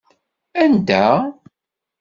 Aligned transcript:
Anda? 0.63 1.03